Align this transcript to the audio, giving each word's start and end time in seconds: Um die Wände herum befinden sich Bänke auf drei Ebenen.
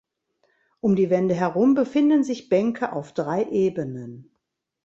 Um 0.79 0.95
die 0.95 1.11
Wände 1.11 1.35
herum 1.35 1.75
befinden 1.75 2.23
sich 2.23 2.49
Bänke 2.49 2.91
auf 2.93 3.13
drei 3.13 3.43
Ebenen. 3.51 4.31